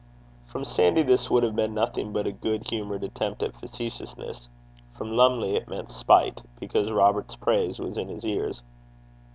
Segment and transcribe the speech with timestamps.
[0.47, 4.49] From Sandy this would have been nothing but a good humoured attempt at facetiousness.
[4.97, 8.63] From Lumley it meant spite, because Robert's praise was in his ears.